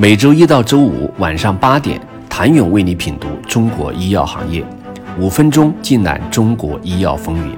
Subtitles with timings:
[0.00, 2.00] 每周一到周五晚上八点，
[2.30, 4.64] 谭勇为你品读中国医药行业，
[5.18, 7.52] 五分钟尽览中国医药风云。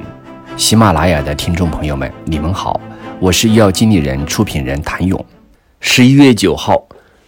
[0.57, 2.81] 喜马拉雅的听众朋友们，你们好，
[3.19, 5.23] 我是医药经理人、出品人谭勇。
[5.81, 6.83] 十一月九号，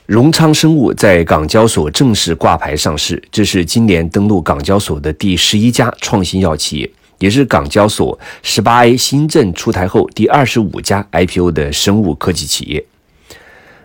[0.06, 12.82] 荣昌生物在港交所正式挂牌上市，这是今年登陆港交所的第十一家创新药企业，也是港交所十八 A 新政出台后第二十五家 IPO 的生物科技企业。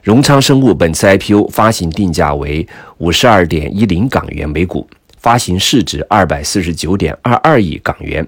[0.07, 2.65] 荣昌生物本次 IPO 发行定价为
[2.99, 8.25] 五十二点一零港元每股，发行市值二百四十九点二二亿港元，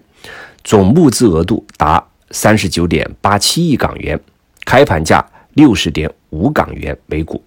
[0.61, 4.19] 总募资额度达三十九点八七亿港元，
[4.65, 7.41] 开盘价六十点五港元每股，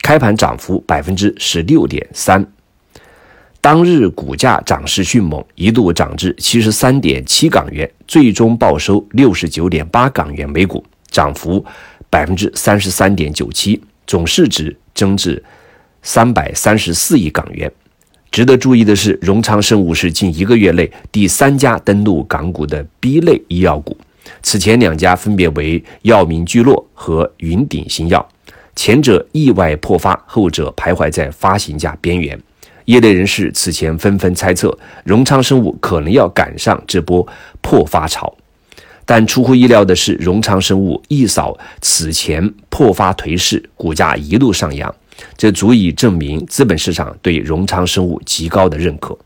[0.00, 2.44] 开盘涨幅百分之十六点三，
[3.60, 11.64] 当日股价涨势迅猛，一度涨至七十三点七港元，最终报收六十九点八港元每股，涨幅。
[12.12, 15.42] 百分之三十三点九七，总市值增至
[16.02, 17.72] 三百三十四亿港元。
[18.30, 23.96] 值得注意的是，荣昌生物是近一个月内第三家登陆港股的 B 类医药股，
[24.42, 28.28] 此前两家分别为药明聚落和云顶新药，
[28.76, 32.38] 前者意外破发，后者徘徊在发行价边缘。
[32.84, 37.26] 业内人士此前纷纷猜测，荣昌生物可能要赶上这波
[37.62, 38.36] 破发潮。
[39.04, 44.94] 但出乎意料的是，荣昌生物一扫此前破发颓势，股价一路上扬，
[45.36, 49.16] 这足以证明资本市场对荣昌生物极高的认可。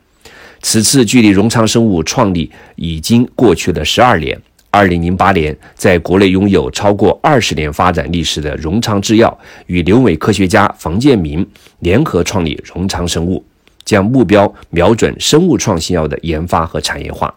[0.63, 4.41] 此次距离荣昌生物创立已经过去了十二年。
[4.69, 11.47] 二零零八年，在国内拥有超过二十年发展历史的荣昌制药与留美科学家房建明
[11.79, 13.43] 联合创立荣昌生物，
[13.85, 17.35] 将目标瞄准生物创新药的研发和产业化。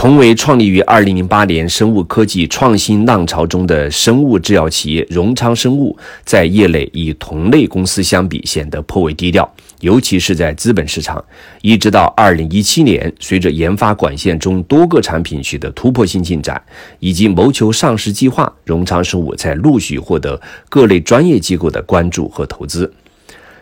[0.00, 9.46] 同为创立于二零零八年生物科技创新浪潮中的生物制药企业荣昌生物，在业内与同类公司相比显得颇为低调，
[9.80, 11.22] 尤其是在资本市场。
[11.60, 16.58] 一直到二零一七年，随着研发管线中多个产品取得突破性进展，
[16.98, 22.90] 以及谋求上市计划，荣昌生物才陆续获得各类专业机构的关注和投资。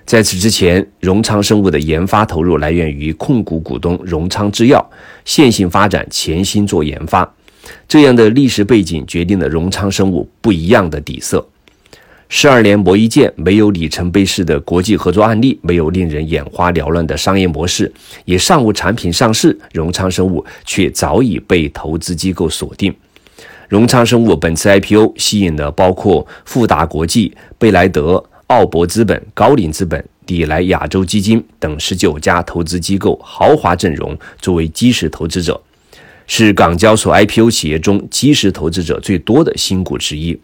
[0.09, 4.91] 在此之前，荣昌生物的研发投入来源于控股股东荣昌制药，
[5.27, 7.31] 线性发展，潜心做研发。
[7.87, 11.47] 这样的历史背景决定了荣昌生物不一样的底色。
[12.31, 17.93] 十二年磨一剑，没有里程碑式的国际合作案例，没有令人眼花缭乱的商业模式，
[18.25, 22.95] 也尚无产品上市，荣昌生物却早已被投资机构锁定。
[23.69, 28.25] 荣昌生物本次 IPO 吸引了包括富达国际、贝莱德。
[28.49, 35.61] 奥博资本、高瓴资本、里来亚洲基金等十九家投资机构豪华阵容作为基石投资者，
[36.27, 40.39] 是港交所 IPO 企业中基石投资者最多的新股之一。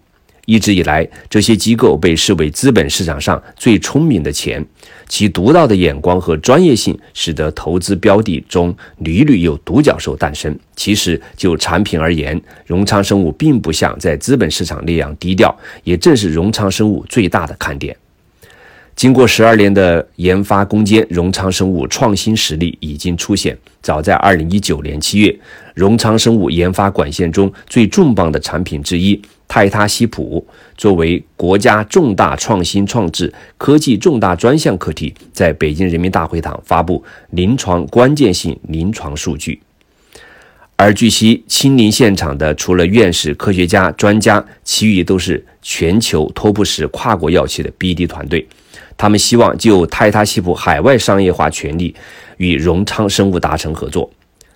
[0.46, 4.64] 一直以来，这些机构被视为资本市场上最聪明的钱，
[5.08, 10.56] 其独到的眼光和专业性，使得投资标的中屡屡有独角兽诞生。
[10.76, 17.96] 其实，就产品而言，荣昌生物并不像在资本市场那样低调，也正是荣昌生物最大的看点。
[18.96, 23.56] 经过十二年的研发攻坚，荣昌生物创新实力已经出现。
[23.82, 25.36] 早在二零一九年七月，
[25.74, 30.46] 荣昌生物研发管线中最重磅的产品之一泰他西普，
[30.76, 39.60] 作为国家重大创新创制科技重大专项课题，在北京人民大会堂发布临床关键性临床数据。
[40.76, 48.46] 而据悉，亲临现场的除了院士、科学家、专家，其余都是全球托布什跨国药企的 BD 团队。
[48.96, 51.94] 他们希望就泰他西普海外商业化权利
[52.36, 54.10] 与荣昌生物达成合作。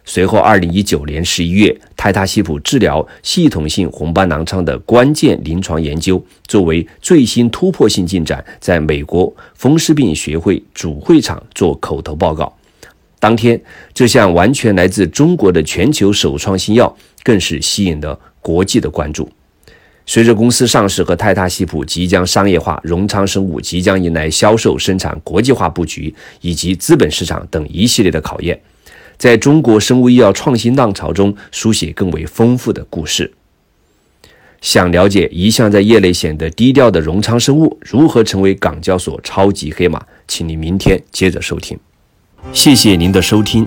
[0.05, 12.51] 随后，二零一九年十一月，泰他西普治疗系统性红斑狼疮的关键临床研究作为最新突破性进展，在美国风湿病学会主会场做口头报告。
[13.21, 13.61] 当天，
[13.93, 19.29] 这项完全来自中国的全球首创新药，更是吸引了国际的关注。
[20.09, 28.59] 随着公司上市和泰他西普即将商业化，荣昌生物即将迎来销售、生产、国际化布局以及资本市场等一系列的考验，
[29.19, 33.31] 在中国生物医药创新浪潮中书写更为丰富的故事。
[34.63, 41.79] 想了解一向在业内显得低调的荣昌生物如何成为港交所超级黑马，请你明天接着收听。
[42.55, 43.67] 谢谢您的收听。